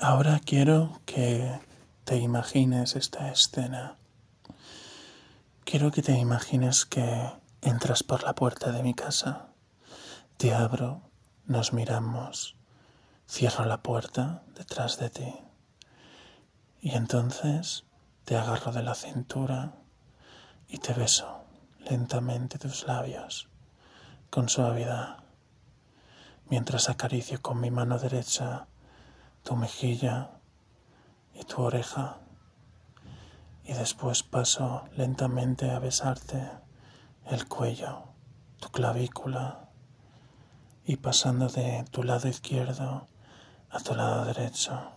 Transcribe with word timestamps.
Ahora 0.00 0.40
quiero 0.44 1.00
que 1.06 1.60
te 2.04 2.16
imagines 2.16 2.96
esta 2.96 3.30
escena. 3.30 3.96
Quiero 5.64 5.92
que 5.92 6.02
te 6.02 6.18
imagines 6.18 6.84
que 6.84 7.30
entras 7.62 8.02
por 8.02 8.24
la 8.24 8.34
puerta 8.34 8.72
de 8.72 8.82
mi 8.82 8.94
casa. 8.94 9.50
Te 10.36 10.52
abro, 10.52 11.08
nos 11.46 11.72
miramos, 11.72 12.56
cierro 13.28 13.66
la 13.66 13.82
puerta 13.82 14.42
detrás 14.56 14.98
de 14.98 15.10
ti. 15.10 15.34
Y 16.80 16.90
entonces 16.96 17.84
te 18.24 18.36
agarro 18.36 18.72
de 18.72 18.82
la 18.82 18.96
cintura 18.96 19.76
y 20.66 20.78
te 20.78 20.92
beso 20.92 21.44
lentamente 21.88 22.58
tus 22.58 22.84
labios 22.88 23.48
con 24.28 24.48
suavidad, 24.48 25.18
mientras 26.50 26.88
acaricio 26.88 27.40
con 27.40 27.60
mi 27.60 27.70
mano 27.70 27.96
derecha 28.00 28.66
tu 29.44 29.56
mejilla 29.56 30.30
y 31.34 31.44
tu 31.44 31.62
oreja 31.62 32.18
y 33.64 33.74
después 33.74 34.22
paso 34.22 34.84
lentamente 34.96 35.70
a 35.70 35.78
besarte 35.78 36.50
el 37.26 37.46
cuello, 37.46 38.04
tu 38.58 38.70
clavícula 38.70 39.68
y 40.86 40.96
pasando 40.96 41.48
de 41.48 41.84
tu 41.90 42.02
lado 42.02 42.28
izquierdo 42.28 43.06
a 43.70 43.80
tu 43.80 43.94
lado 43.94 44.24
derecho. 44.24 44.90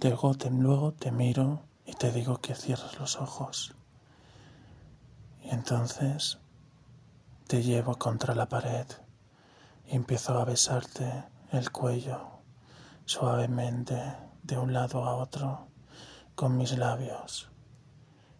Luego 0.00 0.34
te, 0.34 0.50
luego 0.50 0.92
te 0.92 1.10
miro 1.10 1.62
y 1.84 1.94
te 1.94 2.12
digo 2.12 2.38
que 2.38 2.54
cierres 2.54 2.98
los 2.98 3.16
ojos. 3.16 3.74
Y 5.42 5.50
entonces 5.50 6.38
te 7.46 7.62
llevo 7.62 7.96
contra 7.96 8.34
la 8.34 8.48
pared 8.48 8.86
y 9.86 9.96
empiezo 9.96 10.38
a 10.38 10.44
besarte 10.44 11.24
el 11.50 11.70
cuello 11.72 12.42
suavemente 13.06 14.16
de 14.42 14.58
un 14.58 14.74
lado 14.74 15.04
a 15.04 15.14
otro 15.14 15.68
con 16.34 16.58
mis 16.58 16.76
labios 16.76 17.50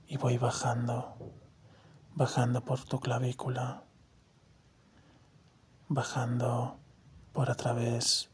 y 0.06 0.18
voy 0.18 0.36
bajando, 0.36 1.16
bajando 2.14 2.62
por 2.64 2.84
tu 2.84 3.00
clavícula, 3.00 3.82
bajando 5.88 6.78
por 7.32 7.50
a 7.50 7.54
través 7.54 8.30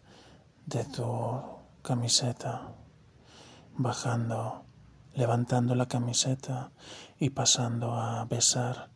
de 0.67 0.85
tu 0.85 1.41
camiseta, 1.83 2.73
bajando, 3.77 4.65
levantando 5.15 5.77
la 5.77 5.87
camiseta 5.87 6.73
y 7.19 7.31
pasando 7.31 7.95
a 7.95 8.25
besar 8.25 8.91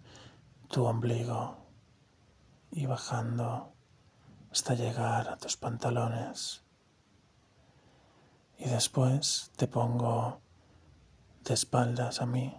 tu 0.68 0.84
ombligo 0.86 1.56
y 2.72 2.86
bajando 2.86 3.77
hasta 4.50 4.74
llegar 4.74 5.28
a 5.28 5.36
tus 5.36 5.56
pantalones. 5.56 6.62
Y 8.58 8.68
después 8.68 9.52
te 9.56 9.68
pongo 9.68 10.40
de 11.44 11.54
espaldas 11.54 12.20
a 12.20 12.26
mí, 12.26 12.56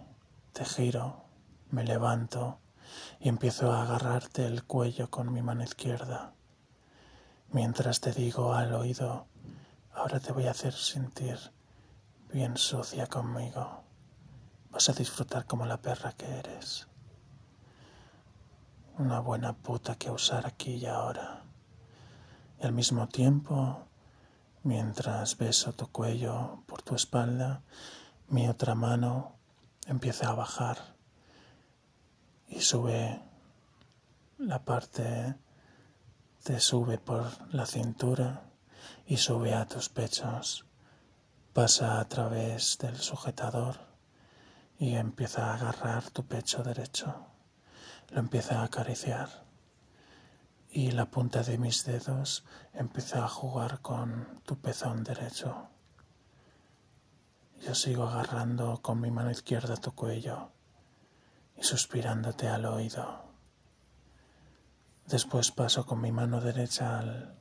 te 0.52 0.64
giro, 0.64 1.24
me 1.70 1.84
levanto 1.84 2.58
y 3.20 3.28
empiezo 3.28 3.72
a 3.72 3.82
agarrarte 3.82 4.46
el 4.46 4.64
cuello 4.64 5.10
con 5.10 5.32
mi 5.32 5.42
mano 5.42 5.62
izquierda, 5.62 6.32
mientras 7.52 8.00
te 8.00 8.12
digo 8.12 8.54
al 8.54 8.72
oído, 8.74 9.26
ahora 9.92 10.20
te 10.20 10.32
voy 10.32 10.46
a 10.46 10.52
hacer 10.52 10.72
sentir 10.72 11.38
bien 12.32 12.56
sucia 12.56 13.06
conmigo. 13.06 13.82
Vas 14.70 14.88
a 14.88 14.92
disfrutar 14.92 15.46
como 15.46 15.66
la 15.66 15.82
perra 15.82 16.12
que 16.12 16.26
eres. 16.26 16.86
Una 18.98 19.20
buena 19.20 19.52
puta 19.52 19.96
que 19.96 20.10
usar 20.10 20.46
aquí 20.46 20.74
y 20.74 20.86
ahora. 20.86 21.39
Y 22.60 22.66
al 22.66 22.72
mismo 22.72 23.08
tiempo, 23.08 23.86
mientras 24.64 25.38
beso 25.38 25.72
tu 25.72 25.86
cuello 25.90 26.62
por 26.66 26.82
tu 26.82 26.94
espalda, 26.94 27.62
mi 28.28 28.48
otra 28.48 28.74
mano 28.74 29.36
empieza 29.86 30.28
a 30.28 30.34
bajar 30.34 30.76
y 32.48 32.60
sube 32.60 33.22
la 34.36 34.62
parte, 34.62 35.36
te 36.42 36.60
sube 36.60 36.98
por 36.98 37.24
la 37.54 37.64
cintura 37.64 38.42
y 39.06 39.16
sube 39.16 39.54
a 39.54 39.66
tus 39.66 39.88
pechos, 39.88 40.66
pasa 41.54 41.98
a 41.98 42.08
través 42.08 42.76
del 42.76 42.98
sujetador 42.98 43.76
y 44.78 44.96
empieza 44.96 45.46
a 45.46 45.54
agarrar 45.54 46.10
tu 46.10 46.26
pecho 46.26 46.62
derecho, 46.62 47.26
lo 48.10 48.20
empieza 48.20 48.60
a 48.60 48.64
acariciar 48.64 49.49
y 50.72 50.92
la 50.92 51.10
punta 51.10 51.42
de 51.42 51.58
mis 51.58 51.84
dedos 51.84 52.44
empieza 52.72 53.24
a 53.24 53.28
jugar 53.28 53.80
con 53.80 54.40
tu 54.44 54.56
pezón 54.60 55.02
derecho. 55.02 55.68
Yo 57.60 57.74
sigo 57.74 58.04
agarrando 58.04 58.80
con 58.80 59.00
mi 59.00 59.10
mano 59.10 59.30
izquierda 59.30 59.76
tu 59.76 59.92
cuello 59.92 60.52
y 61.56 61.64
suspirándote 61.64 62.48
al 62.48 62.64
oído. 62.66 63.24
Después 65.06 65.50
paso 65.50 65.84
con 65.84 66.00
mi 66.00 66.12
mano 66.12 66.40
derecha 66.40 67.00
al 67.00 67.36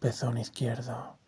pezón 0.00 0.38
izquierdo 0.38 1.18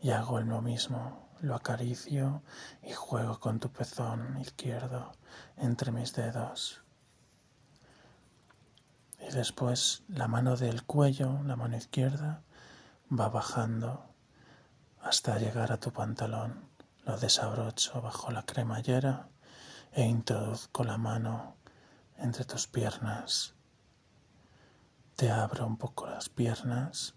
y 0.00 0.10
hago 0.10 0.40
lo 0.40 0.60
mismo. 0.60 1.30
Lo 1.40 1.54
acaricio 1.54 2.42
y 2.82 2.92
juego 2.92 3.40
con 3.40 3.60
tu 3.60 3.70
pezón 3.70 4.38
izquierdo 4.38 5.12
entre 5.56 5.90
mis 5.90 6.12
dedos 6.12 6.82
y 9.30 9.32
después 9.32 10.02
la 10.08 10.26
mano 10.26 10.56
del 10.56 10.82
cuello, 10.82 11.40
la 11.44 11.54
mano 11.54 11.76
izquierda, 11.76 12.42
va 13.12 13.28
bajando 13.28 14.04
hasta 15.02 15.38
llegar 15.38 15.70
a 15.70 15.78
tu 15.78 15.92
pantalón. 15.92 16.68
Lo 17.04 17.16
desabrocho 17.16 18.02
bajo 18.02 18.32
la 18.32 18.44
cremallera 18.44 19.28
e 19.92 20.02
introduzco 20.02 20.82
la 20.82 20.98
mano 20.98 21.54
entre 22.18 22.44
tus 22.44 22.66
piernas. 22.66 23.54
Te 25.14 25.30
abro 25.30 25.64
un 25.64 25.76
poco 25.76 26.08
las 26.08 26.28
piernas, 26.28 27.14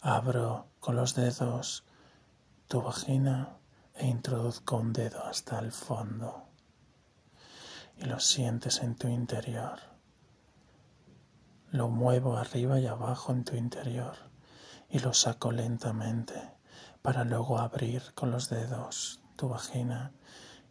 abro 0.00 0.68
con 0.78 0.94
los 0.94 1.16
dedos 1.16 1.84
tu 2.68 2.80
vagina 2.80 3.56
e 3.94 4.06
introduzco 4.06 4.76
un 4.76 4.92
dedo 4.92 5.24
hasta 5.24 5.58
el 5.58 5.72
fondo 5.72 6.46
y 7.96 8.04
lo 8.04 8.20
sientes 8.20 8.82
en 8.82 8.94
tu 8.94 9.08
interior. 9.08 9.89
Lo 11.72 11.88
muevo 11.88 12.36
arriba 12.36 12.80
y 12.80 12.88
abajo 12.88 13.30
en 13.30 13.44
tu 13.44 13.54
interior 13.54 14.16
y 14.88 14.98
lo 14.98 15.14
saco 15.14 15.52
lentamente 15.52 16.34
para 17.00 17.22
luego 17.22 17.60
abrir 17.60 18.02
con 18.14 18.32
los 18.32 18.50
dedos 18.50 19.20
tu 19.36 19.48
vagina 19.48 20.10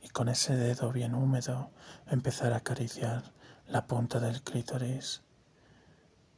y 0.02 0.10
con 0.10 0.28
ese 0.28 0.58
dedo 0.58 0.92
bien 0.92 1.16
húmedo 1.16 1.72
empezar 2.08 2.52
a 2.52 2.58
acariciar 2.58 3.32
la 3.66 3.88
punta 3.88 4.20
del 4.20 4.42
clítoris, 4.42 5.22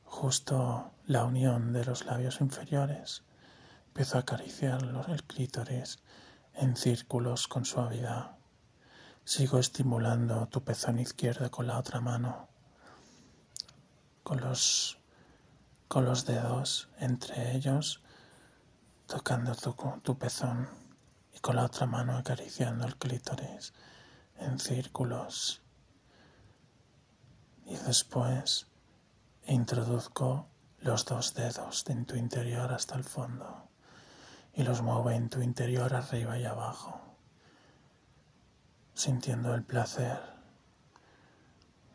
justo 0.04 0.92
la 1.08 1.26
unión 1.26 1.74
de 1.74 1.84
los 1.84 2.06
labios 2.06 2.40
inferiores. 2.40 3.24
Empiezo 3.88 4.18
a 4.18 4.22
acariciar 4.22 4.84
el 4.84 5.24
clítoris 5.24 6.04
en 6.54 6.76
círculos 6.76 7.48
con 7.48 7.66
suavidad. 7.66 8.38
Sigo 9.26 9.58
estimulando 9.58 10.48
tu 10.50 10.64
pezón 10.64 11.00
izquierdo 11.00 11.50
con 11.50 11.66
la 11.66 11.80
otra 11.80 12.00
mano 12.00 12.51
con 14.24 14.42
los, 14.42 15.00
con 15.88 16.06
los 16.06 16.26
dedos 16.26 16.90
entre 17.00 17.56
ellos, 17.56 18.02
tocando 19.08 19.56
tu, 19.56 19.74
tu 20.02 20.18
pezón 20.18 20.70
y 21.34 21.40
con 21.40 21.56
la 21.56 21.66
otra 21.66 21.86
mano 21.86 22.18
acariciando 22.18 22.86
el 22.86 22.98
clítoris 22.98 23.74
en 24.38 24.60
círculos. 24.60 25.62
Y 27.66 27.76
después 27.78 28.68
introduzco 29.46 30.48
los 30.80 31.06
dos 31.06 31.34
dedos 31.34 31.86
en 31.88 32.06
tu 32.06 32.16
interior 32.16 32.72
hasta 32.74 32.96
el 32.96 33.04
fondo 33.04 33.68
y 34.54 34.64
los 34.64 34.82
muevo 34.82 35.10
en 35.12 35.30
tu 35.30 35.42
interior 35.42 35.94
arriba 35.94 36.38
y 36.38 36.46
abajo, 36.46 37.00
sintiendo 38.94 39.54
el 39.54 39.64
placer 39.64 40.20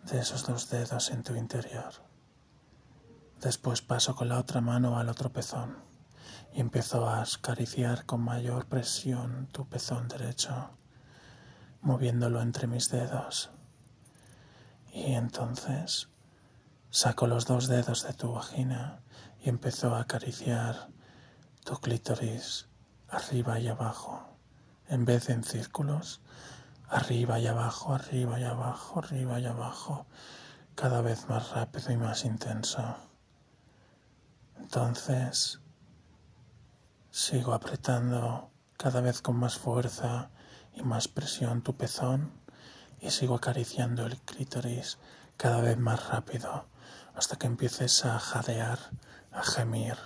de 0.05 0.21
esos 0.21 0.47
dos 0.47 0.71
dedos 0.71 1.11
en 1.11 1.23
tu 1.23 1.35
interior. 1.35 2.06
Después 3.41 3.83
paso 3.83 4.15
con 4.17 4.29
la 4.29 4.39
otra 4.39 4.61
mano 4.61 4.99
al 4.99 5.09
otro 5.09 5.31
pezón 5.33 5.77
y 6.55 6.61
empiezo 6.61 7.07
a 7.07 7.23
acariciar 7.23 8.07
con 8.07 8.23
mayor 8.23 8.67
presión 8.67 9.47
tu 9.53 9.69
pezón 9.69 10.09
derecho, 10.09 10.71
moviéndolo 11.83 12.41
entre 12.41 12.67
mis 12.67 12.91
dedos. 12.91 13.51
Y 14.93 15.13
entonces 15.13 16.09
saco 16.91 17.27
los 17.27 17.45
dos 17.45 17.69
dedos 17.69 18.05
de 18.05 18.15
tu 18.15 18.33
vagina 18.33 19.01
y 19.45 19.51
empiezo 19.51 19.95
a 19.95 20.01
acariciar 20.01 20.89
tu 21.63 21.77
clítoris 21.77 22.69
arriba 23.09 23.61
y 23.61 23.69
abajo, 23.69 24.39
en 24.89 25.05
vez 25.05 25.27
de 25.27 25.35
en 25.35 25.45
círculos, 25.45 26.21
arriba 26.89 27.39
y 27.39 27.47
abajo, 27.47 27.95
arriba 27.95 28.41
y 28.41 28.45
abajo, 28.45 29.01
arriba 29.01 29.39
y 29.41 29.47
abajo, 29.47 30.07
cada 30.75 31.03
vez 31.03 31.29
más 31.29 31.51
rápido 31.51 31.93
y 31.93 31.97
más 31.97 32.25
intenso. 32.25 32.97
Entonces 34.59 35.61
Sigo 37.19 37.55
apretando 37.55 38.51
cada 38.77 39.01
vez 39.01 39.23
con 39.23 39.37
más 39.37 39.57
fuerza 39.57 40.29
y 40.75 40.83
más 40.83 41.09
presión 41.09 41.63
tu 41.63 41.75
pezón 41.75 42.31
y 43.01 43.11
sigo 43.11 43.37
acariciando 43.37 44.05
el 44.05 44.21
clítoris 44.21 44.99
cada 45.39 45.63
vez 45.63 45.79
más 45.79 46.11
rápido 46.11 46.69
hasta 47.15 47.37
que 47.37 47.47
empieces 47.47 48.05
a 48.05 48.19
jadear, 48.19 48.79
a 49.33 49.43
gemir, 49.43 49.97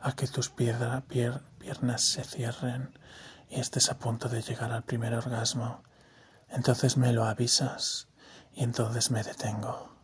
a 0.00 0.12
que 0.12 0.26
tus 0.26 0.50
piernas 0.50 2.02
se 2.02 2.24
cierren 2.24 2.92
y 3.48 3.58
estés 3.58 3.90
a 3.90 3.98
punto 3.98 4.28
de 4.28 4.42
llegar 4.42 4.70
al 4.70 4.84
primer 4.84 5.14
orgasmo. 5.14 5.82
Entonces 6.50 6.98
me 6.98 7.14
lo 7.14 7.24
avisas 7.24 8.08
y 8.52 8.64
entonces 8.64 9.10
me 9.10 9.22
detengo. 9.22 9.96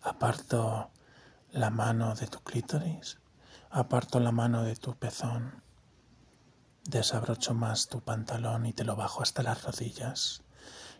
Aparto 0.00 0.92
la 1.56 1.70
mano 1.70 2.14
de 2.14 2.26
tu 2.26 2.40
clítoris, 2.40 3.18
aparto 3.70 4.20
la 4.20 4.30
mano 4.30 4.62
de 4.62 4.76
tu 4.76 4.94
pezón, 4.94 5.62
desabrocho 6.84 7.54
más 7.54 7.88
tu 7.88 8.02
pantalón 8.02 8.66
y 8.66 8.74
te 8.74 8.84
lo 8.84 8.94
bajo 8.94 9.22
hasta 9.22 9.42
las 9.42 9.64
rodillas 9.64 10.42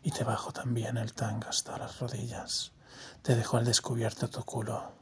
y 0.02 0.12
te 0.12 0.24
bajo 0.24 0.52
también 0.52 0.96
el 0.96 1.12
tanga 1.12 1.50
hasta 1.50 1.76
las 1.76 2.00
rodillas. 2.00 2.72
Te 3.20 3.36
dejo 3.36 3.58
al 3.58 3.66
descubierto 3.66 4.30
tu 4.30 4.44
culo. 4.44 4.94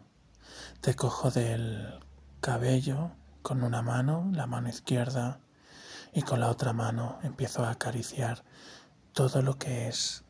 Te 0.80 0.96
cojo 0.96 1.30
del 1.30 2.00
cabello 2.40 3.12
con 3.42 3.62
una 3.62 3.80
mano, 3.80 4.28
la 4.32 4.48
mano 4.48 4.68
izquierda, 4.68 5.38
y 6.12 6.22
con 6.22 6.40
la 6.40 6.50
otra 6.50 6.72
mano 6.72 7.20
empiezo 7.22 7.64
a 7.64 7.70
acariciar 7.70 8.42
todo 9.12 9.40
lo 9.40 9.56
que 9.56 9.86
es 9.86 10.24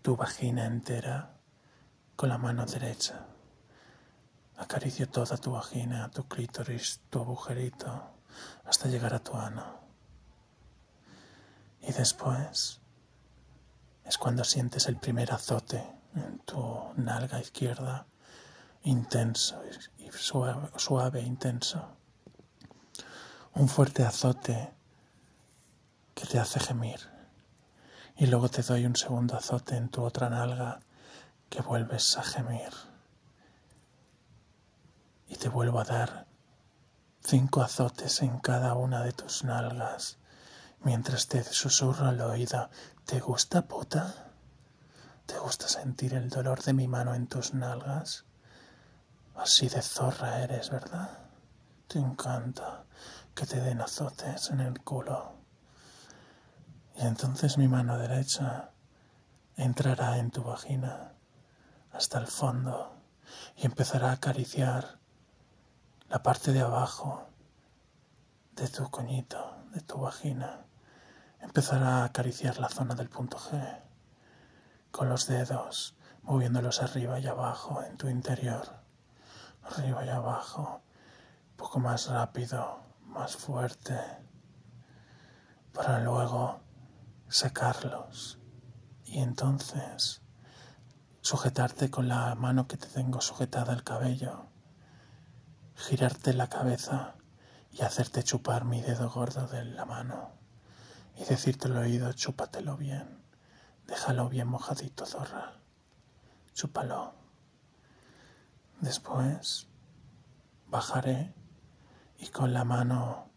tu 0.00 0.16
vagina 0.16 0.64
entera 0.64 1.34
con 2.16 2.30
la 2.30 2.38
mano 2.38 2.64
derecha. 2.64 3.26
Acaricio 4.56 5.08
toda 5.08 5.36
tu 5.36 5.52
vagina, 5.52 6.10
tu 6.10 6.28
clítoris, 6.28 7.00
tu 7.10 7.20
agujerito, 7.20 8.12
hasta 8.64 8.88
llegar 8.88 9.14
a 9.14 9.18
tu 9.18 9.34
ano. 9.34 9.80
Y 11.80 11.92
después 11.92 12.80
es 14.04 14.18
cuando 14.18 14.44
sientes 14.44 14.86
el 14.86 14.96
primer 14.96 15.32
azote 15.32 15.84
en 16.14 16.38
tu 16.40 16.92
nalga 16.96 17.40
izquierda, 17.40 18.06
intenso 18.84 19.62
y 19.98 20.10
suave, 20.10 20.70
suave 20.76 21.22
intenso. 21.22 21.96
Un 23.54 23.68
fuerte 23.68 24.04
azote 24.04 24.72
que 26.14 26.26
te 26.26 26.38
hace 26.38 26.60
gemir. 26.60 27.00
Y 28.16 28.26
luego 28.26 28.48
te 28.48 28.62
doy 28.62 28.86
un 28.86 28.96
segundo 28.96 29.36
azote 29.36 29.76
en 29.76 29.88
tu 29.88 30.02
otra 30.02 30.28
nalga 30.28 30.80
que 31.48 31.62
vuelves 31.62 32.16
a 32.16 32.22
gemir. 32.22 32.91
Y 35.32 35.36
te 35.36 35.48
vuelvo 35.48 35.80
a 35.80 35.84
dar 35.84 36.26
cinco 37.22 37.62
azotes 37.62 38.20
en 38.20 38.38
cada 38.40 38.74
una 38.74 39.02
de 39.02 39.12
tus 39.12 39.44
nalgas 39.44 40.18
mientras 40.84 41.26
te 41.26 41.42
susurro 41.42 42.06
al 42.06 42.20
oído, 42.20 42.68
¿te 43.06 43.18
gusta 43.18 43.62
puta? 43.62 44.30
¿Te 45.24 45.38
gusta 45.38 45.68
sentir 45.68 46.12
el 46.12 46.28
dolor 46.28 46.62
de 46.62 46.74
mi 46.74 46.86
mano 46.86 47.14
en 47.14 47.28
tus 47.28 47.54
nalgas? 47.54 48.26
Así 49.34 49.70
de 49.70 49.80
zorra 49.80 50.40
eres, 50.40 50.68
¿verdad? 50.68 51.08
Te 51.88 51.98
encanta 51.98 52.84
que 53.34 53.46
te 53.46 53.58
den 53.58 53.80
azotes 53.80 54.50
en 54.50 54.60
el 54.60 54.82
culo. 54.82 55.32
Y 56.96 57.06
entonces 57.06 57.56
mi 57.56 57.68
mano 57.68 57.96
derecha 57.96 58.72
entrará 59.56 60.18
en 60.18 60.30
tu 60.30 60.42
vagina 60.42 61.14
hasta 61.90 62.18
el 62.18 62.26
fondo 62.26 62.96
y 63.56 63.64
empezará 63.64 64.10
a 64.10 64.12
acariciar 64.20 65.00
la 66.12 66.22
parte 66.22 66.52
de 66.52 66.60
abajo 66.60 67.26
de 68.54 68.68
tu 68.68 68.90
coñito, 68.90 69.64
de 69.72 69.80
tu 69.80 69.96
vagina. 69.96 70.66
Empezará 71.40 72.02
a 72.02 72.04
acariciar 72.04 72.58
la 72.58 72.68
zona 72.68 72.94
del 72.94 73.08
punto 73.08 73.38
G 73.38 73.80
con 74.90 75.08
los 75.08 75.26
dedos, 75.26 75.96
moviéndolos 76.22 76.82
arriba 76.82 77.18
y 77.18 77.26
abajo 77.26 77.82
en 77.82 77.96
tu 77.96 78.08
interior, 78.10 78.82
arriba 79.62 80.04
y 80.04 80.10
abajo, 80.10 80.82
un 81.52 81.56
poco 81.56 81.80
más 81.80 82.08
rápido, 82.08 82.82
más 83.06 83.34
fuerte, 83.34 83.98
para 85.72 85.98
luego 86.00 86.60
sacarlos 87.28 88.38
y 89.06 89.20
entonces 89.20 90.20
sujetarte 91.22 91.90
con 91.90 92.06
la 92.06 92.34
mano 92.34 92.68
que 92.68 92.76
te 92.76 92.88
tengo 92.88 93.22
sujetada 93.22 93.72
al 93.72 93.82
cabello, 93.82 94.51
girarte 95.76 96.32
la 96.34 96.48
cabeza 96.48 97.14
y 97.72 97.82
hacerte 97.82 98.22
chupar 98.22 98.64
mi 98.64 98.80
dedo 98.82 99.10
gordo 99.10 99.46
de 99.46 99.64
la 99.64 99.84
mano 99.84 100.30
y 101.16 101.24
decirte 101.24 101.68
al 101.68 101.76
oído, 101.76 102.12
chúpatelo 102.12 102.76
bien, 102.76 103.22
déjalo 103.86 104.28
bien 104.28 104.48
mojadito, 104.48 105.06
zorra, 105.06 105.54
chúpalo. 106.54 107.14
Después 108.80 109.68
bajaré 110.68 111.34
y 112.18 112.28
con 112.28 112.52
la 112.52 112.64
mano 112.64 113.30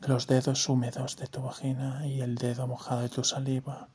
los 0.00 0.26
dedos 0.26 0.68
húmedos 0.68 1.16
de 1.16 1.28
tu 1.28 1.42
vagina 1.42 2.06
y 2.06 2.20
el 2.20 2.34
dedo 2.34 2.66
mojado 2.66 3.02
de 3.02 3.08
tu 3.08 3.24
saliva. 3.24 3.88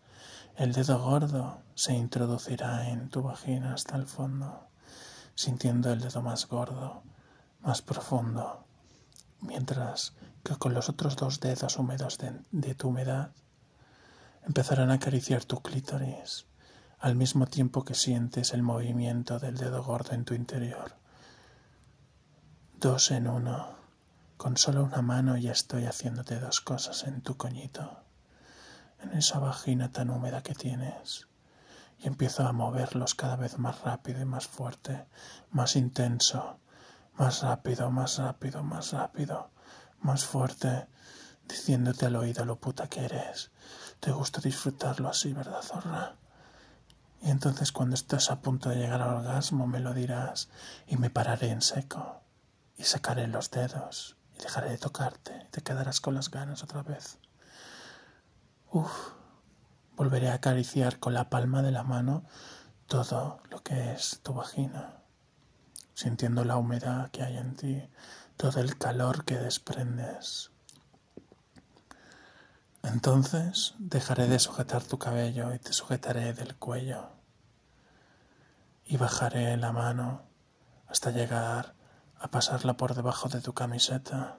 El 0.55 0.71
dedo 0.73 0.99
gordo 0.99 1.61
se 1.75 1.93
introducirá 1.93 2.89
en 2.89 3.09
tu 3.09 3.21
vagina 3.21 3.73
hasta 3.73 3.95
el 3.95 4.07
fondo, 4.07 4.67
sintiendo 5.35 5.91
el 5.91 5.99
dedo 5.99 6.21
más 6.21 6.47
gordo, 6.47 7.03
más 7.61 7.81
profundo, 7.81 8.65
mientras 9.41 10.13
que 10.43 10.55
con 10.55 10.73
los 10.73 10.89
otros 10.89 11.15
dos 11.15 11.39
dedos 11.39 11.77
húmedos 11.77 12.17
de, 12.17 12.39
de 12.51 12.75
tu 12.75 12.89
humedad 12.89 13.31
empezarán 14.45 14.91
a 14.91 14.95
acariciar 14.95 15.43
tu 15.43 15.61
clítoris 15.61 16.45
al 16.99 17.15
mismo 17.15 17.45
tiempo 17.45 17.83
que 17.83 17.93
sientes 17.93 18.53
el 18.53 18.63
movimiento 18.63 19.39
del 19.39 19.57
dedo 19.57 19.83
gordo 19.83 20.13
en 20.13 20.25
tu 20.25 20.33
interior. 20.33 20.95
Dos 22.79 23.11
en 23.11 23.27
uno. 23.27 23.75
Con 24.37 24.57
solo 24.57 24.83
una 24.83 25.01
mano 25.01 25.37
ya 25.37 25.51
estoy 25.51 25.85
haciéndote 25.85 26.39
dos 26.39 26.61
cosas 26.61 27.03
en 27.03 27.21
tu 27.21 27.37
coñito, 27.37 28.03
en 28.99 29.13
esa 29.13 29.39
vagina 29.39 29.91
tan 29.91 30.09
húmeda 30.09 30.43
que 30.43 30.53
tienes. 30.53 31.27
Y 31.99 32.07
empiezo 32.07 32.47
a 32.47 32.51
moverlos 32.51 33.15
cada 33.15 33.35
vez 33.35 33.57
más 33.57 33.81
rápido 33.81 34.21
y 34.21 34.25
más 34.25 34.47
fuerte, 34.47 35.05
más 35.49 35.75
intenso, 35.75 36.59
más 37.17 37.41
rápido, 37.41 37.89
más 37.91 38.17
rápido, 38.17 38.63
más 38.63 38.91
rápido, 38.91 39.49
más 39.99 40.25
fuerte, 40.25 40.87
diciéndote 41.47 42.05
al 42.05 42.15
oído 42.15 42.45
lo 42.45 42.59
puta 42.59 42.87
que 42.87 43.05
eres. 43.05 43.51
Te 43.99 44.11
gusta 44.11 44.41
disfrutarlo 44.41 45.09
así, 45.09 45.33
¿verdad, 45.33 45.61
zorra? 45.61 46.15
Y 47.21 47.29
entonces 47.31 47.71
cuando 47.71 47.95
estés 47.95 48.29
a 48.29 48.41
punto 48.41 48.69
de 48.69 48.75
llegar 48.75 49.01
al 49.01 49.15
orgasmo 49.15 49.65
me 49.65 49.79
lo 49.79 49.93
dirás 49.93 50.49
y 50.85 50.97
me 50.97 51.09
pararé 51.09 51.49
en 51.49 51.61
seco 51.61 52.21
y 52.77 52.83
sacaré 52.83 53.27
los 53.27 53.49
dedos 53.49 54.17
y 54.37 54.43
dejaré 54.43 54.69
de 54.69 54.77
tocarte 54.77 55.45
y 55.47 55.49
te 55.49 55.61
quedarás 55.61 55.99
con 55.99 56.13
las 56.13 56.29
ganas 56.29 56.61
otra 56.61 56.83
vez. 56.83 57.17
Uf, 58.71 58.91
volveré 59.95 60.29
a 60.29 60.35
acariciar 60.35 60.99
con 60.99 61.15
la 61.15 61.29
palma 61.29 61.63
de 61.63 61.71
la 61.71 61.83
mano 61.83 62.23
todo 62.85 63.41
lo 63.49 63.63
que 63.63 63.93
es 63.93 64.19
tu 64.21 64.33
vagina, 64.33 64.96
sintiendo 65.97 66.45
la 66.45 66.57
humedad 66.57 67.09
que 67.09 67.23
hay 67.23 67.37
en 67.37 67.55
ti, 67.55 67.89
todo 68.37 68.61
el 68.61 68.77
calor 68.77 69.25
que 69.25 69.35
desprendes. 69.35 70.51
Entonces 72.83 73.73
dejaré 73.79 74.27
de 74.27 74.37
sujetar 74.37 74.83
tu 74.83 74.99
cabello 74.99 75.55
y 75.55 75.57
te 75.57 75.73
sujetaré 75.73 76.33
del 76.33 76.55
cuello 76.55 77.09
y 78.85 78.97
bajaré 78.97 79.57
la 79.57 79.71
mano 79.71 80.21
hasta 80.87 81.09
llegar 81.09 81.73
a 82.19 82.27
pasarla 82.27 82.77
por 82.77 82.93
debajo 82.93 83.27
de 83.27 83.41
tu 83.41 83.55
camiseta 83.55 84.37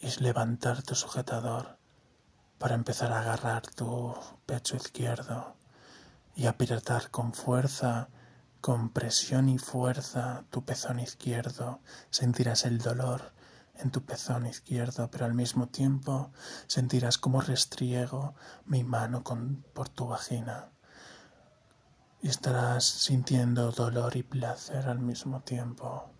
y 0.00 0.08
levantar 0.22 0.82
tu 0.82 0.94
sujetador 0.94 1.76
para 2.56 2.74
empezar 2.74 3.12
a 3.12 3.20
agarrar 3.20 3.66
tu 3.66 4.14
pecho 4.46 4.76
izquierdo 4.76 5.56
y 6.34 6.46
apretar 6.46 7.10
con 7.10 7.34
fuerza, 7.34 8.08
con 8.60 8.90
presión 8.90 9.48
y 9.48 9.58
fuerza 9.58 10.44
tu 10.50 10.64
pezón 10.64 11.00
izquierdo. 11.00 11.80
Sentirás 12.10 12.64
el 12.64 12.78
dolor 12.78 13.32
en 13.76 13.90
tu 13.90 14.04
pezón 14.04 14.46
izquierdo, 14.46 15.10
pero 15.10 15.24
al 15.24 15.34
mismo 15.34 15.68
tiempo 15.68 16.32
sentirás 16.66 17.18
como 17.18 17.40
restriego 17.40 18.34
mi 18.66 18.84
mano 18.84 19.22
con, 19.22 19.64
por 19.72 19.88
tu 19.88 20.08
vagina. 20.08 20.70
Y 22.20 22.28
estarás 22.28 22.84
sintiendo 22.84 23.70
dolor 23.70 24.16
y 24.16 24.24
placer 24.24 24.88
al 24.88 24.98
mismo 24.98 25.40
tiempo. 25.42 26.10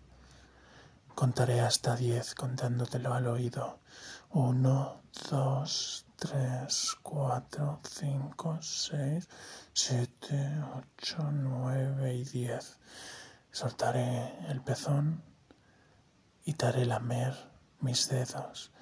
Contaré 1.13 1.59
hasta 1.59 1.97
diez 1.97 2.33
contándotelo 2.33 3.13
al 3.13 3.27
oído. 3.27 3.79
Uno, 4.29 5.01
dos, 5.29 6.05
tres, 6.19 6.97
cuatro, 7.01 7.79
cinco, 7.83 8.57
seis, 8.61 9.29
siete, 9.71 10.61
ocho, 10.75 11.31
nueve 11.31 12.13
y 12.13 12.25
diez. 12.25 12.77
Soltaré 13.51 14.37
el 14.49 14.61
pezón 14.61 15.23
y 16.43 16.53
te 16.53 16.65
haré 16.65 16.85
lamer 16.85 17.33
mis 17.79 18.09
dedos, 18.09 18.73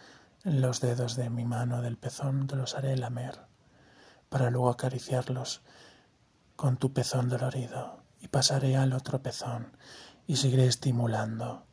los 0.43 0.81
dedos 0.81 1.15
de 1.15 1.29
mi 1.29 1.45
mano 1.45 1.83
del 1.83 1.97
pezón, 1.97 2.47
te 2.47 2.55
los 2.55 2.73
haré 2.73 2.97
lamer, 2.97 3.45
para 4.29 4.49
luego 4.49 4.69
acariciarlos 4.69 5.61
con 6.55 6.77
tu 6.77 6.91
pezón 6.91 7.29
dolorido 7.29 8.03
y 8.19 8.29
pasaré 8.29 8.77
al 8.77 8.93
otro 8.93 9.21
pezón 9.21 9.77
y 10.25 10.37
seguiré 10.37 10.65
estimulando, 10.65 11.67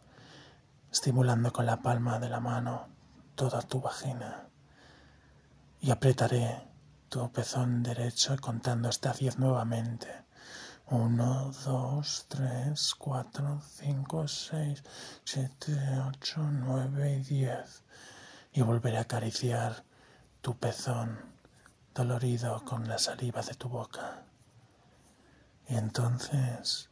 estimulando 0.93 1.55
con 1.55 1.65
la 1.65 1.81
palma 1.81 2.19
de 2.19 2.29
la 2.29 2.41
mano 2.41 2.89
toda 3.35 3.63
tu 3.63 3.81
vagina 3.81 4.51
y 5.85 5.91
apretaré 5.91 6.67
tu 7.11 7.31
pezón 7.31 7.83
derecho 7.83 8.35
contando 8.41 8.89
hasta 8.89 9.13
diez 9.13 9.39
nuevamente. 9.39 10.09
Uno, 10.87 11.53
dos, 11.63 12.25
tres, 12.27 12.95
cuatro, 12.95 13.61
cinco, 13.61 14.27
seis, 14.27 14.83
siete, 15.25 15.77
ocho, 16.09 16.41
nueve 16.41 17.17
y 17.17 17.23
diez. 17.23 17.83
Y 18.55 18.63
volveré 18.63 18.97
a 18.97 19.03
acariciar 19.03 19.85
tu 20.41 20.57
pezón 20.57 21.19
dolorido 21.95 22.65
con 22.65 22.89
la 22.89 22.97
saliva 22.97 23.43
de 23.43 23.53
tu 23.53 23.69
boca. 23.69 24.25
Y 25.69 25.77
entonces 25.77 26.89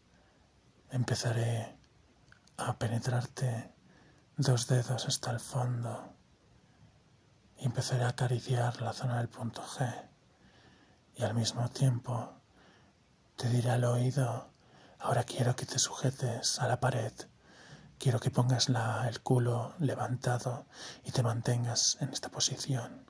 empezaré 0.91 1.79
a 2.59 2.77
penetrarte 2.77 3.73
dos 4.37 4.67
dedos 4.67 5.07
hasta 5.07 5.31
el 5.31 5.41
fondo 5.41 6.13
y 7.63 7.67
empezaré 7.67 8.03
a 8.03 8.09
acariciar 8.09 8.83
la 8.83 8.93
zona 8.93 9.19
del 9.19 9.29
punto 9.29 9.63
G. 9.63 9.89
Y 11.15 11.23
al 11.23 11.33
mismo 11.35 11.69
tiempo 11.69 12.33
te 13.37 13.49
diré 13.49 13.71
al 13.71 13.85
oído, 13.85 14.51
ahora 14.99 15.23
quiero 15.23 15.55
que 15.55 15.65
te 15.65 15.79
sujetes 15.79 16.59
a 16.59 16.67
la 16.67 16.81
pared, 16.81 17.13
quiero 17.99 18.19
que 18.19 18.33
pongas 18.33 18.69
la, 18.69 19.07
el 19.09 19.21
culo 19.21 19.75
levantado 19.79 20.67
y 21.05 21.13
te 21.13 21.23
mantengas 21.23 21.99
en 22.01 22.13
esta 22.13 22.31
posición. 22.31 23.07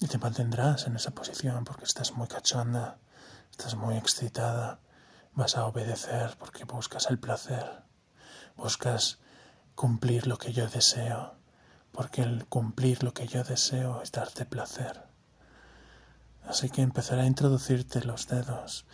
Y 0.00 0.08
te 0.08 0.18
mantendrás 0.18 0.88
en 0.88 0.96
esa 0.96 1.12
posición 1.12 1.64
porque 1.64 1.84
estás 1.84 2.12
muy 2.12 2.26
cachonda, 2.26 2.98
estás 3.52 3.76
muy 3.76 3.96
excitada, 3.96 4.80
vas 5.34 5.56
a 5.56 5.66
obedecer 5.66 6.36
porque 6.36 6.64
buscas 6.64 7.08
el 7.10 7.20
placer, 7.20 7.84
buscas 8.56 9.20
cumplir 9.76 10.26
lo 10.26 10.36
que 10.36 10.52
yo 10.52 10.66
deseo, 10.68 11.39
porque 11.92 12.22
el 12.22 12.46
cumplir 12.46 13.02
lo 13.02 13.14
que 13.14 13.26
yo 13.26 13.44
deseo 13.44 14.02
es 14.02 14.12
darte 14.12 14.44
placer. 14.44 15.04
Así 16.44 16.70
que 16.70 16.82
empezaré 16.82 17.22
a 17.22 17.26
introducirte 17.26 18.02
los 18.04 18.26
dedos 18.26 18.86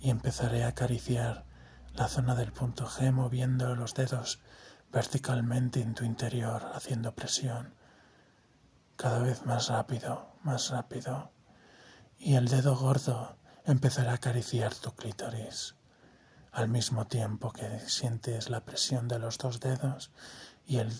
y 0.00 0.10
empezaré 0.10 0.64
a 0.64 0.68
acariciar 0.68 1.44
la 1.94 2.08
zona 2.08 2.34
del 2.34 2.52
punto 2.52 2.86
G 2.86 3.12
moviendo 3.12 3.74
los 3.76 3.94
dedos 3.94 4.40
verticalmente 4.92 5.80
en 5.80 5.94
tu 5.94 6.04
interior, 6.04 6.70
haciendo 6.74 7.14
presión. 7.14 7.74
Cada 8.96 9.20
vez 9.20 9.44
más 9.46 9.68
rápido, 9.68 10.34
más 10.42 10.70
rápido. 10.70 11.32
Y 12.18 12.34
el 12.34 12.48
dedo 12.48 12.76
gordo 12.76 13.36
empezará 13.64 14.12
a 14.12 14.14
acariciar 14.16 14.74
tu 14.74 14.94
clítoris. 14.94 15.76
Al 16.52 16.68
mismo 16.68 17.06
tiempo 17.06 17.52
que 17.52 17.80
sientes 17.80 18.50
la 18.50 18.64
presión 18.64 19.08
de 19.08 19.18
los 19.18 19.38
dos 19.38 19.60
dedos 19.60 20.10
y 20.66 20.76
el, 20.76 20.92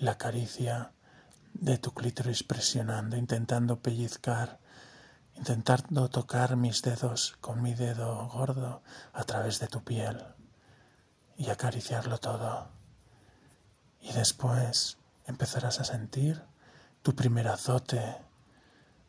la 0.00 0.16
caricia 0.16 0.92
de 1.52 1.76
tu 1.76 1.92
clítoris 1.92 2.42
presionando, 2.42 3.16
intentando 3.18 3.80
pellizcar 3.80 4.58
intentando 5.34 6.08
tocar 6.08 6.56
mis 6.56 6.82
dedos 6.82 7.36
con 7.40 7.62
mi 7.62 7.74
dedo 7.74 8.28
gordo 8.28 8.82
a 9.12 9.24
través 9.24 9.60
de 9.60 9.68
tu 9.68 9.84
piel 9.84 10.22
y 11.36 11.50
acariciarlo 11.50 12.18
todo. 12.18 12.68
Y 14.00 14.12
después 14.12 14.98
empezarás 15.26 15.80
a 15.80 15.84
sentir 15.84 16.42
tu 17.02 17.14
primer 17.14 17.48
azote 17.48 18.16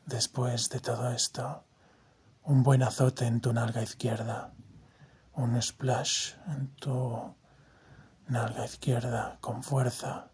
después 0.06 0.70
de 0.70 0.80
todo 0.82 1.12
esto. 1.12 1.64
Un 2.44 2.64
buen 2.64 2.84
azote 2.84 3.28
en 3.28 3.40
tu 3.40 3.54
nalga 3.54 3.82
izquierda, 3.82 4.54
un 5.34 5.62
splash 5.62 6.34
en 6.48 6.68
tu 6.76 7.36
nalga 8.28 8.66
izquierda 8.66 9.38
con 9.40 9.64
fuerza 9.64 10.32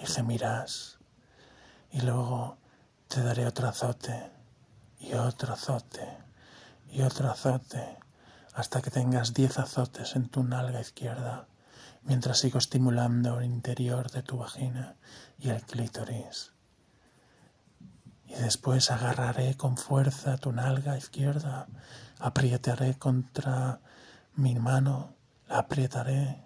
y 0.00 0.06
gemirás. 0.06 0.98
Y 1.90 2.00
luego 2.02 2.58
te 3.08 3.22
daré 3.22 3.46
otro 3.46 3.68
azote 3.68 4.30
y 5.00 5.14
otro 5.14 5.52
azote 5.52 6.06
y 6.90 7.02
otro 7.02 7.30
azote 7.30 7.98
hasta 8.54 8.82
que 8.82 8.90
tengas 8.90 9.34
diez 9.34 9.58
azotes 9.58 10.16
en 10.16 10.28
tu 10.28 10.42
nalga 10.42 10.80
izquierda 10.80 11.46
mientras 12.02 12.38
sigo 12.38 12.58
estimulando 12.58 13.38
el 13.38 13.46
interior 13.46 14.10
de 14.10 14.22
tu 14.22 14.38
vagina 14.38 14.96
y 15.38 15.50
el 15.50 15.62
clítoris. 15.62 16.52
Y 18.26 18.34
después 18.34 18.90
agarraré 18.90 19.56
con 19.56 19.76
fuerza 19.76 20.38
tu 20.38 20.52
nalga 20.52 20.96
izquierda, 20.96 21.66
aprietaré 22.18 22.98
contra 22.98 23.80
mi 24.34 24.54
mano, 24.54 25.14
la 25.48 25.58
aprietaré. 25.58 26.44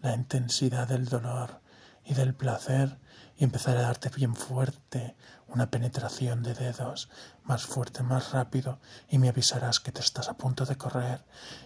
La 0.00 0.14
intensidad 0.14 0.86
del 0.86 1.06
dolor 1.06 1.60
y 2.08 2.14
del 2.14 2.34
placer 2.34 2.98
y 3.36 3.44
empezaré 3.44 3.80
a 3.80 3.82
darte 3.82 4.08
bien 4.08 4.34
fuerte 4.34 5.14
una 5.46 5.70
penetración 5.70 6.42
de 6.42 6.54
dedos, 6.54 7.10
más 7.44 7.66
fuerte, 7.66 8.02
más 8.02 8.32
rápido, 8.32 8.80
y 9.10 9.18
me 9.18 9.28
avisarás 9.28 9.78
que 9.78 9.92
te 9.92 10.00
estás 10.00 10.28
a 10.30 10.38
punto 10.38 10.64
de 10.64 10.76
correr 10.76 11.24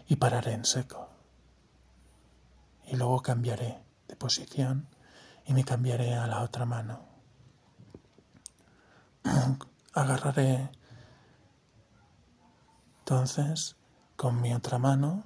y 0.09 0.17
pararé 0.17 0.53
en 0.53 0.65
seco. 0.65 1.09
Y 2.85 2.97
luego 2.97 3.23
cambiaré 3.23 3.85
de 4.09 4.17
posición 4.17 4.89
y 5.47 5.55
me 5.55 5.65
cambiaré 5.65 6.15
a 6.17 6.27
la 6.27 6.43
otra 6.43 6.67
mano. 6.67 7.07
Agarraré 9.95 10.71
entonces 12.99 13.77
con 14.17 14.41
mi 14.41 14.53
otra 14.55 14.79
mano 14.79 15.25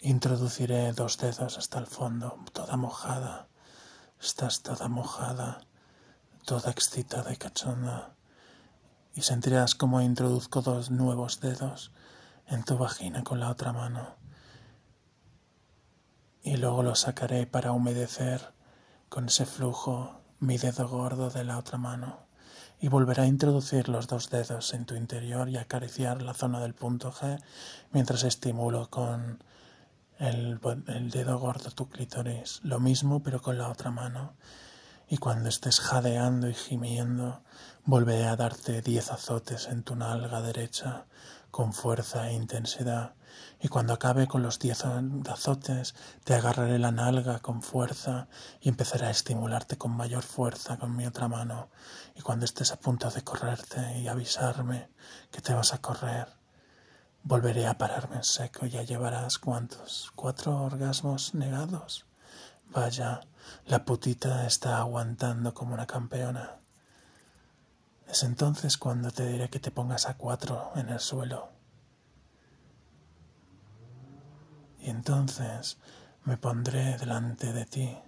introduciré 0.00 0.92
dos 0.92 1.18
dedos 1.18 1.58
hasta 1.58 1.78
el 1.80 1.86
fondo, 1.86 2.38
toda 2.52 2.76
mojada 2.76 3.47
Estás 4.20 4.62
toda 4.62 4.88
mojada, 4.88 5.60
toda 6.44 6.72
excitada 6.72 7.32
y 7.32 7.36
cachonda, 7.36 8.14
y 9.14 9.22
sentirás 9.22 9.76
como 9.76 10.00
introduzco 10.00 10.60
dos 10.60 10.90
nuevos 10.90 11.40
dedos 11.40 11.92
en 12.48 12.64
tu 12.64 12.76
vagina 12.76 13.22
con 13.22 13.38
la 13.38 13.48
otra 13.48 13.72
mano. 13.72 14.16
Y 16.42 16.56
luego 16.56 16.82
los 16.82 17.00
sacaré 17.00 17.46
para 17.46 17.70
humedecer 17.70 18.52
con 19.08 19.26
ese 19.26 19.46
flujo 19.46 20.20
mi 20.40 20.58
dedo 20.58 20.88
gordo 20.88 21.30
de 21.30 21.44
la 21.44 21.56
otra 21.56 21.78
mano 21.78 22.26
y 22.80 22.88
volveré 22.88 23.22
a 23.22 23.26
introducir 23.26 23.88
los 23.88 24.06
dos 24.06 24.30
dedos 24.30 24.74
en 24.74 24.84
tu 24.84 24.94
interior 24.94 25.48
y 25.48 25.56
acariciar 25.56 26.22
la 26.22 26.34
zona 26.34 26.60
del 26.60 26.74
punto 26.74 27.12
G 27.12 27.40
mientras 27.92 28.24
estimulo 28.24 28.90
con 28.90 29.42
el, 30.18 30.60
dedo 31.10 31.38
gordo 31.38 31.70
tu 31.70 31.88
clítoris, 31.88 32.60
lo 32.62 32.80
mismo 32.80 33.22
pero 33.22 33.40
con 33.40 33.58
la 33.58 33.68
otra 33.68 33.90
mano. 33.90 34.34
Y 35.08 35.16
cuando 35.18 35.48
estés 35.48 35.80
jadeando 35.80 36.48
y 36.48 36.54
gimiendo, 36.54 37.42
volveré 37.84 38.26
a 38.26 38.36
darte 38.36 38.82
diez 38.82 39.10
azotes 39.10 39.68
en 39.68 39.82
tu 39.82 39.96
nalga 39.96 40.42
derecha 40.42 41.06
con 41.50 41.72
fuerza 41.72 42.28
e 42.28 42.34
intensidad. 42.34 43.14
Y 43.60 43.68
cuando 43.68 43.94
acabe 43.94 44.26
con 44.26 44.42
los 44.42 44.58
diez 44.58 44.84
azotes, 44.84 45.94
te 46.24 46.34
agarraré 46.34 46.78
la 46.78 46.92
nalga 46.92 47.38
con 47.38 47.62
fuerza 47.62 48.28
y 48.60 48.68
empezaré 48.68 49.06
a 49.06 49.10
estimularte 49.10 49.78
con 49.78 49.92
mayor 49.92 50.22
fuerza 50.22 50.76
con 50.76 50.94
mi 50.94 51.06
otra 51.06 51.28
mano. 51.28 51.70
Y 52.14 52.20
cuando 52.20 52.44
estés 52.44 52.72
a 52.72 52.80
punto 52.80 53.10
de 53.10 53.22
correrte 53.22 53.98
y 53.98 54.08
avisarme 54.08 54.90
que 55.30 55.40
te 55.40 55.54
vas 55.54 55.72
a 55.72 55.80
correr, 55.80 56.37
Volveré 57.22 57.66
a 57.66 57.76
pararme 57.76 58.16
en 58.16 58.24
seco, 58.24 58.64
ya 58.66 58.82
llevarás 58.82 59.38
cuántos, 59.38 60.12
cuatro 60.14 60.62
orgasmos 60.62 61.34
negados. 61.34 62.06
Vaya, 62.70 63.20
la 63.66 63.84
putita 63.84 64.46
está 64.46 64.78
aguantando 64.78 65.52
como 65.52 65.74
una 65.74 65.86
campeona. 65.86 66.56
Es 68.06 68.22
entonces 68.22 68.78
cuando 68.78 69.10
te 69.10 69.26
diré 69.26 69.50
que 69.50 69.58
te 69.58 69.70
pongas 69.70 70.06
a 70.08 70.16
cuatro 70.16 70.72
en 70.76 70.88
el 70.88 71.00
suelo. 71.00 71.50
Y 74.80 74.88
entonces 74.88 75.76
me 76.24 76.38
pondré 76.38 76.96
delante 76.96 77.52
de 77.52 77.66
ti, 77.66 77.98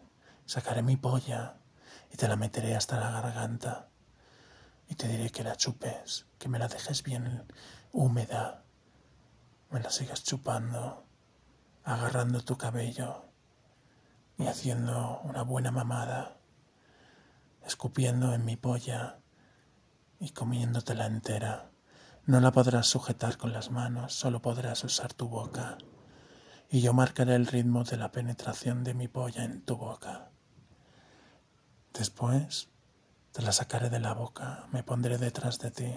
sacaré 0.47 0.83
mi 0.83 0.97
polla 0.97 1.57
y 2.11 2.17
te 2.17 2.29
la 2.29 2.37
meteré 2.37 2.75
hasta 2.75 2.99
la 2.99 3.11
garganta. 3.11 3.88
Y 4.88 4.95
te 4.95 5.09
diré 5.09 5.31
que 5.31 5.45
la 5.45 5.57
chupes, 5.57 6.26
que 6.38 6.49
me 6.49 6.59
la 6.59 6.69
dejes 6.69 7.02
bien 7.02 7.45
húmeda 7.93 8.64
me 9.70 9.80
la 9.80 9.90
sigas 9.90 10.24
chupando, 10.24 11.06
agarrando 11.84 12.42
tu 12.42 12.56
cabello 12.58 13.24
y 14.36 14.46
haciendo 14.46 15.20
una 15.22 15.42
buena 15.42 15.70
mamada, 15.70 16.38
escupiendo 17.64 18.34
en 18.34 18.44
mi 18.44 18.56
polla 18.56 19.20
y 20.18 20.30
comiéndotela 20.30 21.06
entera. 21.06 21.70
No 22.26 22.40
la 22.40 22.50
podrás 22.50 22.88
sujetar 22.88 23.36
con 23.36 23.52
las 23.52 23.70
manos, 23.70 24.12
solo 24.12 24.42
podrás 24.42 24.82
usar 24.82 25.14
tu 25.14 25.28
boca. 25.28 25.78
Y 26.68 26.80
yo 26.80 26.92
marcaré 26.92 27.34
el 27.34 27.46
ritmo 27.46 27.84
de 27.84 27.96
la 27.96 28.12
penetración 28.12 28.82
de 28.84 28.94
mi 28.94 29.08
polla 29.08 29.44
en 29.44 29.64
tu 29.64 29.76
boca. 29.76 30.30
Después 31.92 32.70
te 33.32 33.42
la 33.42 33.52
sacaré 33.52 33.88
de 33.88 34.00
la 34.00 34.14
boca, 34.14 34.66
me 34.72 34.82
pondré 34.82 35.18
detrás 35.18 35.58
de 35.58 35.70
ti 35.70 35.94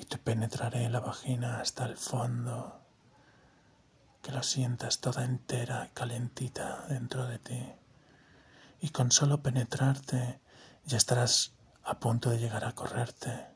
y 0.00 0.06
te 0.06 0.16
penetraré 0.16 0.88
la 0.88 1.00
vagina 1.00 1.60
hasta 1.60 1.84
el 1.84 1.94
fondo, 1.94 2.80
que 4.22 4.32
lo 4.32 4.42
sientas 4.42 5.00
toda 5.00 5.24
entera 5.24 5.86
y 5.86 5.90
calentita 5.90 6.86
dentro 6.88 7.26
de 7.26 7.38
ti. 7.38 7.72
Y 8.80 8.88
con 8.88 9.12
solo 9.12 9.42
penetrarte 9.42 10.40
ya 10.86 10.96
estarás 10.96 11.52
a 11.84 12.00
punto 12.00 12.30
de 12.30 12.38
llegar 12.38 12.64
a 12.64 12.72
correrte, 12.72 13.46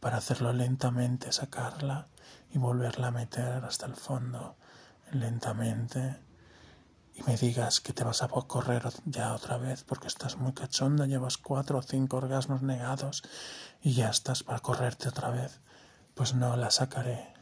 para 0.00 0.16
hacerlo 0.16 0.52
lentamente, 0.52 1.30
sacarla 1.30 2.08
y 2.50 2.58
volverla 2.58 3.08
a 3.08 3.12
meter 3.12 3.64
hasta 3.64 3.86
el 3.86 3.94
fondo, 3.94 4.56
lentamente 5.12 6.25
y 7.16 7.22
me 7.22 7.36
digas 7.36 7.80
que 7.80 7.94
te 7.94 8.04
vas 8.04 8.22
a 8.22 8.28
correr 8.28 8.92
ya 9.06 9.32
otra 9.32 9.56
vez 9.56 9.84
porque 9.84 10.06
estás 10.06 10.36
muy 10.36 10.52
cachonda, 10.52 11.06
llevas 11.06 11.38
cuatro 11.38 11.78
o 11.78 11.82
cinco 11.82 12.18
orgasmos 12.18 12.60
negados 12.60 13.22
y 13.80 13.94
ya 13.94 14.10
estás 14.10 14.42
para 14.42 14.60
correrte 14.60 15.08
otra 15.08 15.30
vez, 15.30 15.60
pues 16.14 16.34
no 16.34 16.56
la 16.56 16.70
sacaré 16.70 17.32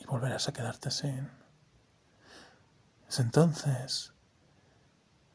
y 0.00 0.04
volverás 0.06 0.48
a 0.48 0.52
quedarte 0.52 0.90
sin. 0.90 1.30
Es 3.08 3.20
entonces 3.20 4.12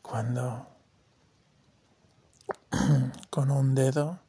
cuando 0.01 0.67
con 3.29 3.51
un 3.51 3.73
dedo 3.73 4.19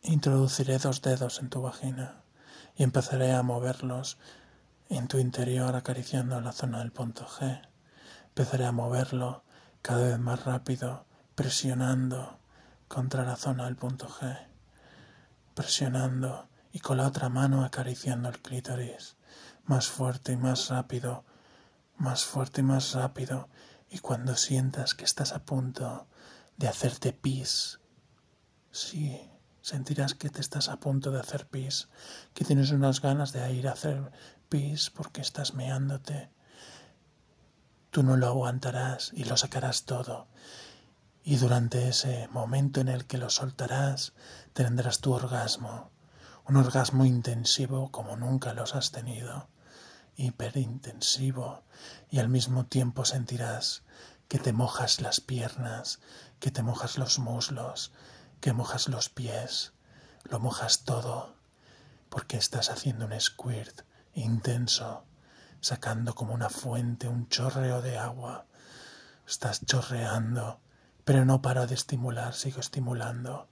introduciré 0.00 0.78
dos 0.78 1.02
dedos 1.02 1.40
en 1.40 1.50
tu 1.50 1.60
vagina 1.60 2.22
y 2.76 2.82
empezaré 2.82 3.34
a 3.34 3.42
moverlos 3.42 4.16
en 4.88 5.06
tu 5.06 5.18
interior 5.18 5.76
acariciando 5.76 6.40
la 6.40 6.52
zona 6.52 6.78
del 6.78 6.92
punto 6.92 7.26
G 7.26 7.60
Empezaré 8.38 8.66
a 8.66 8.72
moverlo 8.72 9.44
cada 9.80 10.08
vez 10.08 10.18
más 10.18 10.44
rápido, 10.44 11.06
presionando 11.34 12.38
contra 12.86 13.24
la 13.24 13.34
zona 13.34 13.64
del 13.64 13.76
punto 13.76 14.08
G, 14.10 14.48
presionando 15.54 16.46
y 16.70 16.80
con 16.80 16.98
la 16.98 17.06
otra 17.06 17.30
mano 17.30 17.64
acariciando 17.64 18.28
el 18.28 18.42
clítoris, 18.42 19.16
más 19.64 19.88
fuerte 19.88 20.32
y 20.32 20.36
más 20.36 20.68
rápido, 20.68 21.24
más 21.96 22.26
fuerte 22.26 22.60
y 22.60 22.64
más 22.64 22.92
rápido, 22.92 23.48
y 23.88 24.00
cuando 24.00 24.36
sientas 24.36 24.94
que 24.94 25.06
estás 25.06 25.32
a 25.32 25.46
punto 25.46 26.06
de 26.58 26.68
hacerte 26.68 27.14
pis, 27.14 27.80
sí, 28.70 29.18
sentirás 29.62 30.12
que 30.12 30.28
te 30.28 30.42
estás 30.42 30.68
a 30.68 30.78
punto 30.78 31.10
de 31.10 31.20
hacer 31.20 31.48
pis, 31.48 31.88
que 32.34 32.44
tienes 32.44 32.70
unas 32.70 33.00
ganas 33.00 33.32
de 33.32 33.50
ir 33.54 33.66
a 33.66 33.72
hacer 33.72 34.12
pis 34.50 34.90
porque 34.90 35.22
estás 35.22 35.54
meándote, 35.54 36.35
Tú 37.96 38.02
no 38.02 38.18
lo 38.18 38.26
aguantarás 38.26 39.10
y 39.14 39.24
lo 39.24 39.38
sacarás 39.38 39.84
todo. 39.84 40.26
Y 41.24 41.36
durante 41.36 41.88
ese 41.88 42.28
momento 42.28 42.82
en 42.82 42.88
el 42.88 43.06
que 43.06 43.16
lo 43.16 43.30
soltarás, 43.30 44.12
tendrás 44.52 45.00
tu 45.00 45.14
orgasmo, 45.14 45.90
un 46.46 46.58
orgasmo 46.58 47.06
intensivo 47.06 47.90
como 47.90 48.14
nunca 48.16 48.52
los 48.52 48.74
has 48.74 48.90
tenido, 48.90 49.48
hiperintensivo, 50.14 51.62
y 52.10 52.18
al 52.18 52.28
mismo 52.28 52.66
tiempo 52.66 53.06
sentirás 53.06 53.82
que 54.28 54.38
te 54.40 54.52
mojas 54.52 55.00
las 55.00 55.22
piernas, 55.22 56.00
que 56.38 56.50
te 56.50 56.62
mojas 56.62 56.98
los 56.98 57.18
muslos, 57.18 57.92
que 58.42 58.52
mojas 58.52 58.88
los 58.88 59.08
pies, 59.08 59.72
lo 60.24 60.38
mojas 60.38 60.84
todo, 60.84 61.34
porque 62.10 62.36
estás 62.36 62.68
haciendo 62.68 63.06
un 63.06 63.18
squirt 63.18 63.86
intenso 64.12 65.06
sacando 65.66 66.14
como 66.14 66.32
una 66.32 66.48
fuente 66.48 67.08
un 67.08 67.28
chorreo 67.28 67.82
de 67.82 67.98
agua. 67.98 68.46
Estás 69.26 69.66
chorreando, 69.66 70.60
pero 71.04 71.24
no 71.24 71.42
paro 71.42 71.66
de 71.66 71.74
estimular, 71.74 72.34
sigo 72.34 72.60
estimulando, 72.60 73.48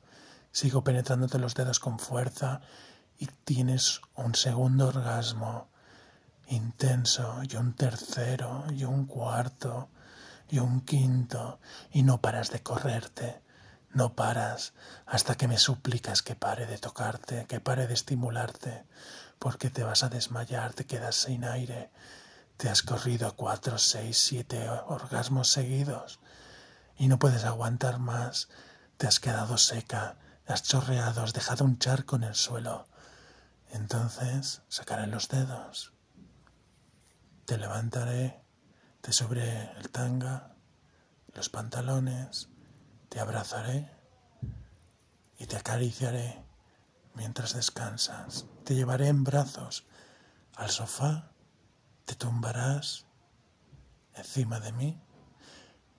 sigo 0.53 0.85
penetrándote 0.85 1.41
los 1.41 1.57
dedos 1.57 1.81
con 1.81 1.99
fuerza 1.99 2.61
y 3.19 3.27
tienes 3.27 4.01
un 4.15 4.37
segundo 4.37 4.87
orgasmo 4.89 5.69
intenso 6.47 7.41
y 7.51 7.57
un 7.57 7.75
tercero 7.75 8.65
y 8.71 8.85
un 8.85 9.07
cuarto 9.07 9.89
y 10.49 10.61
un 10.61 10.83
quinto 10.83 11.59
y 11.91 12.05
no 12.05 12.21
paras 12.21 12.53
de 12.53 12.63
correrte. 12.63 13.43
No 13.91 14.15
paras 14.15 14.73
hasta 15.07 15.35
que 15.35 15.49
me 15.49 15.59
suplicas 15.59 16.23
que 16.23 16.37
pare 16.37 16.67
de 16.67 16.79
tocarte, 16.79 17.47
que 17.47 17.61
pare 17.61 17.89
de 17.89 17.95
estimularte, 17.95 18.85
porque 19.39 19.71
te 19.71 19.85
vas 19.85 20.03
a 20.03 20.09
desmayar, 20.09 20.73
te 20.75 20.87
quedas 20.87 21.17
sin 21.17 21.45
aire, 21.45 21.91
te 22.57 22.69
has 22.69 22.83
corrido 22.83 23.35
cuatro, 23.37 23.79
seis, 23.79 24.19
siete 24.19 24.69
orgasmos 24.69 25.49
seguidos 25.49 26.21
y 26.97 27.09
no 27.09 27.19
puedes 27.19 27.45
aguantar 27.45 27.99
más, 27.99 28.49
te 28.97 29.07
has 29.07 29.21
quedado 29.21 29.59
seca, 29.59 30.17
has 30.47 30.63
chorreado, 30.63 31.23
has 31.23 31.33
dejado 31.33 31.65
un 31.65 31.79
charco 31.79 32.17
en 32.17 32.25
el 32.25 32.35
suelo. 32.35 32.87
Entonces 33.71 34.63
sacaré 34.69 35.07
los 35.07 35.29
dedos, 35.29 35.93
te 37.45 37.59
levantaré, 37.59 38.41
te 39.01 39.13
subiré 39.13 39.73
el 39.79 39.91
tanga, 39.91 40.55
los 41.35 41.49
pantalones, 41.49 42.49
te 43.09 43.21
abrazaré 43.21 43.91
y 45.39 45.47
te 45.47 45.57
acariciaré 45.57 46.45
mientras 47.15 47.55
descansas. 47.55 48.47
Te 48.65 48.75
llevaré 48.75 49.09
en 49.09 49.25
brazos 49.25 49.87
al 50.57 50.71
sofá, 50.71 51.31
te 52.05 52.15
tumbarás 52.15 53.07
encima 54.15 54.61
de 54.61 54.73
mí 54.73 55.01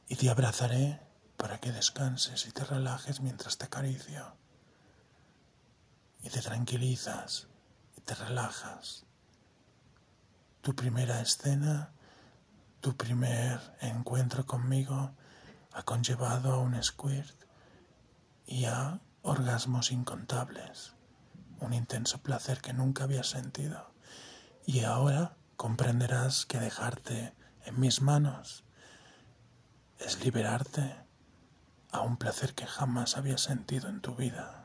y 0.08 0.16
te 0.16 0.30
abrazaré 0.30 1.02
para 1.38 1.60
que 1.60 1.72
descanses 1.72 2.48
y 2.48 2.52
te 2.52 2.64
relajes 2.64 3.22
mientras 3.22 3.58
te 3.58 3.66
acaricio. 3.66 4.36
Y 6.22 6.30
te 6.30 6.42
tranquilizas 6.42 7.48
y 7.98 8.02
te 8.02 8.16
relajas. 8.16 9.06
Tu 10.62 10.76
primera 10.76 11.22
escena, 11.22 11.92
tu 12.82 12.96
primer 12.96 13.60
encuentro 13.82 14.46
conmigo 14.46 15.12
ha 15.74 15.84
conllevado 15.84 16.54
a 16.54 16.58
un 16.58 16.82
squirt 16.82 17.44
y 18.48 18.66
a 18.66 19.02
orgasmos 19.22 19.92
incontables 19.92 20.95
un 21.66 21.74
intenso 21.74 22.20
placer 22.20 22.62
que 22.62 22.74
nunca 22.74 23.04
habías 23.04 23.28
sentido. 23.28 23.92
Y 24.66 24.82
ahora 24.82 25.36
comprenderás 25.58 26.46
que 26.46 26.60
dejarte 26.60 27.34
en 27.66 27.80
mis 27.80 28.02
manos 28.02 28.64
es 30.00 30.24
liberarte 30.24 30.96
a 31.92 32.02
un 32.02 32.18
placer 32.18 32.54
que 32.54 32.66
jamás 32.66 33.18
habías 33.18 33.42
sentido 33.42 33.90
en 33.90 34.02
tu 34.02 34.16
vida. 34.16 34.65